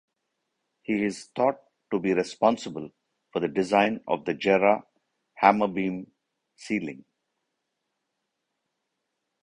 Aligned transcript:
He 0.81 1.03
is 1.03 1.25
thought 1.25 1.61
to 1.91 1.99
be 1.99 2.13
responsible 2.15 2.89
for 3.31 3.39
the 3.39 3.47
design 3.47 4.01
of 4.07 4.25
the 4.25 4.33
Jarrah 4.33 4.83
hammerbeam 5.39 6.07
ceiling. 6.55 7.05